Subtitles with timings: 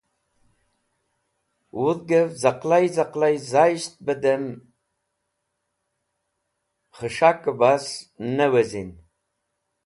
[1.81, 4.43] Wudhgẽv z̃aqlay z̃aqlay zayisht bẽ dam
[6.97, 7.85] khẽs̃hakẽ bas
[8.35, 8.89] ne wezin.